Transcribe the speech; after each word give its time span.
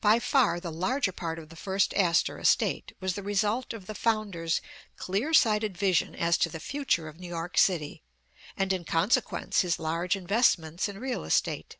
By 0.00 0.20
far 0.20 0.58
the 0.58 0.72
larger 0.72 1.12
part 1.12 1.38
of 1.38 1.50
the 1.50 1.54
first 1.54 1.92
Astor 1.92 2.38
estate, 2.38 2.96
was 2.98 3.14
the 3.14 3.22
result 3.22 3.74
of 3.74 3.84
the 3.84 3.94
founder 3.94 4.48
's 4.48 4.62
clear 4.96 5.34
sighted 5.34 5.76
vision 5.76 6.14
as 6.14 6.38
to 6.38 6.48
the 6.48 6.58
future 6.60 7.08
of 7.08 7.20
New 7.20 7.28
York 7.28 7.58
city, 7.58 8.02
and 8.56 8.72
in 8.72 8.86
consequence, 8.86 9.60
his 9.60 9.78
large 9.78 10.16
investments 10.16 10.88
in 10.88 10.98
real 10.98 11.24
estate. 11.24 11.76